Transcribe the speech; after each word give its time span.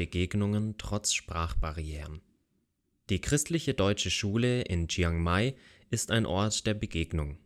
Begegnungen 0.00 0.76
trotz 0.78 1.12
Sprachbarrieren. 1.12 2.22
Die 3.10 3.20
christliche 3.20 3.74
deutsche 3.74 4.10
Schule 4.10 4.62
in 4.62 4.88
Chiang 4.88 5.22
Mai 5.22 5.56
ist 5.90 6.10
ein 6.10 6.24
Ort 6.24 6.66
der 6.66 6.72
Begegnung. 6.72 7.36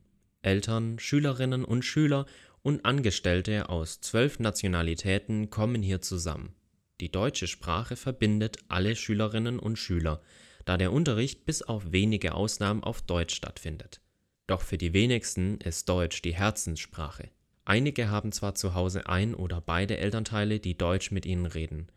Eltern, 0.41 1.01
Schülerinnen 1.01 1.65
und 1.65 1.85
Schüler 1.85 2.27
und 2.63 2.85
Angestellte 2.85 3.69
aus 3.71 4.01
zwölf 4.01 4.39
Nationalitäten 4.39 5.51
kommen 5.51 5.83
hier 5.83 6.01
zusammen. 6.01 6.55
Die 7.01 7.11
deutsche 7.11 7.49
Sprache 7.49 7.97
verbindet 7.97 8.59
alle 8.69 8.95
Schülerinnen 8.95 9.59
und 9.59 9.77
Schüler, 9.77 10.23
da 10.65 10.77
der 10.77 10.93
Unterricht 10.93 11.47
bis 11.47 11.63
auf 11.63 11.91
wenige 11.91 12.35
Ausnahmen 12.35 12.85
auf 12.85 13.03
Deutsch 13.03 13.35
stattfindet. 13.35 14.01
Doch 14.47 14.63
für 14.63 14.79
die 14.79 14.93
wenigsten 14.93 15.59
ist 15.59 15.89
Deutsch 15.89 16.23
die 16.23 16.37
Herzenssprache. 16.37 17.31
Einige 17.65 18.11
haben 18.11 18.31
zwar 18.31 18.55
zu 18.55 18.75
Hause 18.75 19.09
ein 19.09 19.35
oder 19.35 19.61
beide 19.61 19.97
Elternteile, 19.97 20.61
die 20.61 20.79
Deutsch 20.79 21.11
mit 21.11 21.27
ihnen 21.27 21.47
reden. 21.47 21.89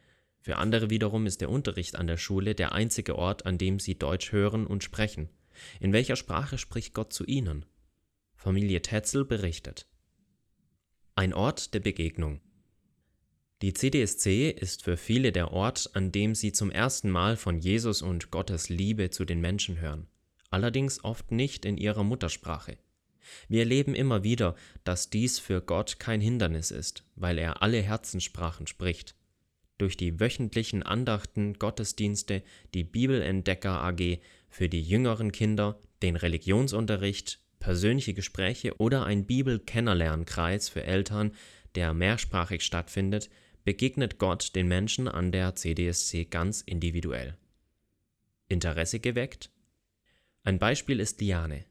Für 0.48 0.56
andere 0.56 0.90
wiederum 0.90 1.26
ist 1.26 1.42
der 1.42 1.50
Unterricht 1.50 1.98
an 1.98 2.08
der 2.08 2.16
Schule 2.16 2.56
der 2.56 2.72
einzige 2.72 3.18
Ort, 3.18 3.46
an 3.46 3.58
dem 3.58 3.82
sie 3.82 4.00
Deutsch 4.00 4.32
hören 4.32 4.66
und 4.66 4.82
sprechen. 4.82 5.28
In 5.82 5.92
welcher 5.92 6.16
Sprache 6.16 6.58
spricht 6.58 6.94
Gott 6.94 7.12
zu 7.12 7.26
ihnen? 7.26 7.66
Familie 8.38 8.82
Tetzel 8.82 9.26
berichtet. 9.26 9.90
Ein 11.16 11.34
Ort 11.34 11.74
der 11.74 11.82
Begegnung. 11.82 12.40
Die 13.62 13.74
CDSC 13.74 14.50
ist 14.50 14.84
für 14.84 14.96
viele 14.96 15.34
der 15.34 15.52
Ort, 15.52 15.90
an 15.96 16.14
dem 16.14 16.34
sie 16.34 16.54
zum 16.54 16.72
ersten 16.72 17.10
Mal 17.10 17.36
von 17.36 17.60
Jesus 17.60 18.02
und 18.02 18.32
Gottes 18.32 18.70
Liebe 18.70 19.10
zu 19.10 19.26
den 19.26 19.42
Menschen 19.42 19.82
hören, 19.82 20.08
allerdings 20.50 21.04
oft 21.04 21.30
nicht 21.30 21.66
in 21.66 21.76
ihrer 21.76 22.06
Muttersprache. 22.06 22.78
Wir 23.50 23.60
erleben 23.64 23.94
immer 23.94 24.24
wieder, 24.24 24.56
dass 24.86 25.10
dies 25.10 25.40
für 25.40 25.62
Gott 25.62 26.00
kein 26.00 26.22
Hindernis 26.22 26.72
ist, 26.72 27.04
weil 27.18 27.38
er 27.38 27.62
alle 27.62 27.82
Herzenssprachen 27.82 28.66
spricht. 28.66 29.18
Durch 29.78 29.98
die 29.98 30.20
wöchentlichen 30.20 30.84
Andachten, 30.84 31.54
Gottesdienste, 31.54 32.44
die 32.74 32.84
Bibelentdecker 32.84 33.82
AG 33.84 34.20
für 34.50 34.70
die 34.70 34.82
jüngeren 34.82 35.32
Kinder, 35.32 35.80
den 36.02 36.16
Religionsunterricht, 36.16 37.40
persönliche 37.60 38.14
Gespräche 38.14 38.78
oder 38.78 39.06
ein 39.06 39.26
Bibelkennerlernkreis 39.26 40.70
für 40.70 40.84
Eltern, 40.84 41.32
der 41.76 41.94
mehrsprachig 41.94 42.64
stattfindet, 42.64 43.30
begegnet 43.64 44.18
Gott 44.18 44.56
den 44.56 44.68
Menschen 44.68 45.08
an 45.08 45.32
der 45.32 45.56
CDSC 45.56 46.26
ganz 46.26 46.62
individuell. 46.62 47.36
Interesse 48.48 49.00
geweckt? 49.00 49.52
Ein 50.44 50.58
Beispiel 50.58 51.00
ist 51.00 51.20
Liane. 51.20 51.66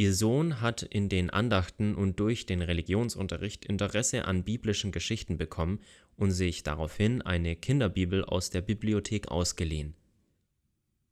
Ihr 0.00 0.14
Sohn 0.14 0.62
hat 0.62 0.80
in 0.82 1.10
den 1.10 1.28
Andachten 1.28 1.94
und 1.94 2.20
durch 2.20 2.46
den 2.46 2.62
Religionsunterricht 2.62 3.66
Interesse 3.66 4.24
an 4.24 4.44
biblischen 4.44 4.92
Geschichten 4.92 5.36
bekommen 5.36 5.78
und 6.16 6.30
sich 6.30 6.62
daraufhin 6.62 7.20
eine 7.20 7.54
Kinderbibel 7.54 8.24
aus 8.24 8.48
der 8.48 8.62
Bibliothek 8.62 9.28
ausgeliehen. 9.28 9.94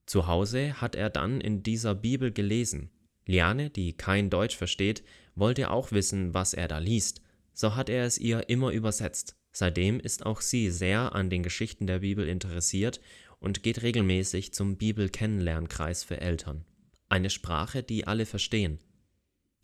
Zu 0.06 0.26
Hause 0.26 0.80
hat 0.80 0.94
er 0.94 1.10
dann 1.10 1.42
in 1.42 1.62
dieser 1.62 1.94
Bibel 1.94 2.32
gelesen. 2.32 2.88
Liane, 3.26 3.68
die 3.68 3.92
kein 3.92 4.30
Deutsch 4.30 4.56
versteht, 4.56 5.04
wollte 5.34 5.70
auch 5.70 5.92
wissen, 5.92 6.32
was 6.32 6.54
er 6.54 6.66
da 6.66 6.78
liest, 6.78 7.20
so 7.52 7.76
hat 7.76 7.90
er 7.90 8.06
es 8.06 8.16
ihr 8.16 8.48
immer 8.48 8.70
übersetzt. 8.70 9.36
Seitdem 9.52 10.00
ist 10.00 10.24
auch 10.24 10.40
sie 10.40 10.70
sehr 10.70 11.14
an 11.14 11.28
den 11.28 11.42
Geschichten 11.42 11.86
der 11.86 11.98
Bibel 11.98 12.26
interessiert 12.26 13.02
und 13.38 13.62
geht 13.62 13.82
regelmäßig 13.82 14.54
zum 14.54 14.78
Bibelkennenlernkreis 14.78 16.04
für 16.04 16.22
Eltern. 16.22 16.64
Eine 17.08 17.30
Sprache, 17.30 17.82
die 17.82 18.06
alle 18.06 18.26
verstehen. 18.26 18.80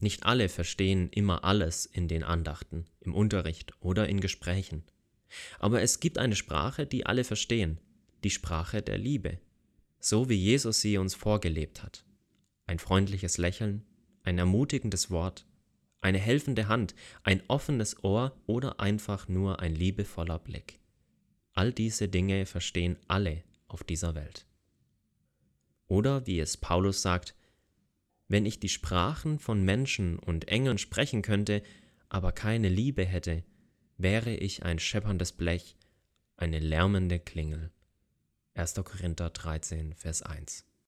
Nicht 0.01 0.25
alle 0.25 0.49
verstehen 0.49 1.09
immer 1.11 1.45
alles 1.45 1.87
in 1.87 2.09
den 2.09 2.23
Andachten, 2.23 2.87
im 3.01 3.15
Unterricht 3.15 3.73
oder 3.81 4.09
in 4.09 4.21
Gesprächen. 4.21 4.85
Aber 5.59 5.83
es 5.83 6.01
gibt 6.01 6.19
eine 6.19 6.37
Sprache, 6.37 6.87
die 6.87 7.07
alle 7.07 7.25
verstehen, 7.25 7.81
die 8.23 8.31
Sprache 8.31 8.83
der 8.83 8.99
Liebe, 8.99 9.39
so 10.01 10.29
wie 10.29 10.35
Jesus 10.35 10.81
sie 10.81 10.99
uns 10.99 11.15
vorgelebt 11.15 11.83
hat. 11.83 12.05
Ein 12.67 12.79
freundliches 12.79 13.39
Lächeln, 13.39 13.85
ein 14.23 14.39
ermutigendes 14.39 15.11
Wort, 15.11 15.47
eine 16.01 16.19
helfende 16.19 16.69
Hand, 16.69 16.95
ein 17.23 17.43
offenes 17.49 18.03
Ohr 18.05 18.37
oder 18.47 18.81
einfach 18.81 19.29
nur 19.29 19.61
ein 19.61 19.75
liebevoller 19.75 20.39
Blick. 20.39 20.81
All 21.53 21.73
diese 21.73 22.09
Dinge 22.09 22.47
verstehen 22.47 22.99
alle 23.07 23.43
auf 23.69 23.85
dieser 23.85 24.15
Welt. 24.15 24.47
Oder 25.87 26.27
wie 26.27 26.41
es 26.41 26.57
Paulus 26.57 27.03
sagt, 27.03 27.35
wenn 28.35 28.47
ich 28.47 28.59
die 28.59 28.69
Sprachen 28.69 29.39
von 29.39 29.63
Menschen 29.63 30.19
und 30.19 30.49
Engeln 30.49 30.79
sprechen 30.79 31.23
könnte, 31.23 31.63
aber 32.09 32.33
keine 32.33 32.69
Liebe 32.69 33.05
hätte, 33.05 33.45
wäre 33.97 34.35
ich 34.35 34.65
ein 34.65 34.81
schepperndes 34.81 35.31
Blech, 35.31 35.77
eine 36.37 36.59
lärmende 36.59 37.21
Klingel. 37.21 37.71
1. 38.55 38.75
Korinther 38.83 39.31
13, 39.31 39.95
Vers 39.95 40.23
1 40.23 40.65